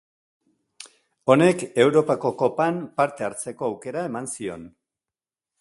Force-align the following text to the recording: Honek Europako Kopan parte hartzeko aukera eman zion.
Honek 1.33 1.61
Europako 1.85 2.33
Kopan 2.41 2.81
parte 3.03 3.29
hartzeko 3.29 3.71
aukera 3.71 4.09
eman 4.11 4.35
zion. 4.37 4.69